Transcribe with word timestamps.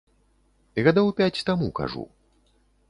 Гадоў 0.87 1.07
пяць 1.21 1.43
таму, 1.51 1.67
кажу. 1.83 2.03